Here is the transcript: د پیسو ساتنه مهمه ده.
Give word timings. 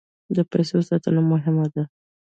د 0.35 0.37
پیسو 0.51 0.77
ساتنه 0.89 1.21
مهمه 1.31 1.65
ده. 1.73 1.83